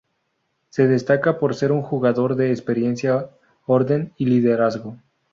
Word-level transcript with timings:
Se 0.71 0.87
destaca 0.87 1.37
por 1.37 1.53
ser 1.53 1.71
un 1.71 1.83
jugador 1.83 2.33
de 2.33 2.49
experiencia, 2.49 3.29
orden, 3.67 4.13
liderazgo. 4.17 4.97